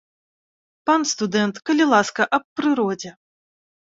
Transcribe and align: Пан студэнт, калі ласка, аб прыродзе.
Пан 0.89 1.01
студэнт, 1.11 1.59
калі 1.69 1.83
ласка, 1.91 2.21
аб 2.37 2.43
прыродзе. 2.61 3.11